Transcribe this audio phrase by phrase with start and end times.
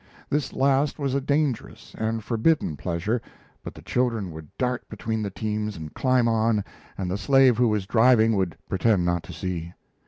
[0.31, 3.21] This last was a dangerous and forbidden pleasure,
[3.63, 6.63] but the children would dart between the teams and climb on,
[6.97, 9.73] and the slave who was driving would pretend not to see.